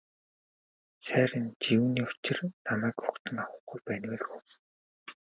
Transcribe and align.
Сайран 1.07 1.45
чи 1.61 1.69
юуны 1.79 2.03
учир 2.09 2.37
намайг 2.65 2.97
угтан 3.07 3.37
авахгүй 3.43 3.79
байна 3.87 4.07
вэ 4.11 4.17
хө. 4.23 4.37